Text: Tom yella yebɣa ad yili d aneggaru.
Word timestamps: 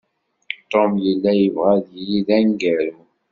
Tom 0.71 0.91
yella 1.05 1.31
yebɣa 1.39 1.71
ad 1.77 1.85
yili 1.93 2.19
d 2.27 2.29
aneggaru. 2.37 2.97